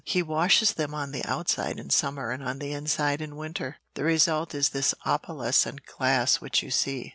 [0.03, 3.75] He washes them on the outside in summer and on the inside in winter.
[3.93, 7.09] The result is this opalescent glass which you see.